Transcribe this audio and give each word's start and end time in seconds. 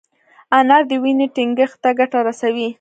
انار 0.57 0.83
د 0.89 0.91
وینې 1.03 1.27
ټينګښت 1.35 1.77
ته 1.83 1.89
ګټه 1.99 2.19
رسوي. 2.27 2.67